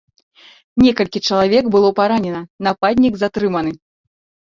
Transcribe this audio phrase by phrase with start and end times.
[0.83, 3.71] Некалькі чалавек было паранена, нападнік затрыманы.